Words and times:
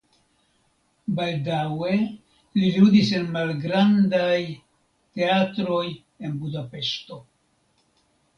Baldaŭe 1.17 1.91
li 2.61 2.71
ludis 2.77 3.11
en 3.19 3.27
malgrandfaj 3.35 4.41
teatroj 5.19 5.85
en 5.93 6.37
Budapeŝto. 6.43 7.21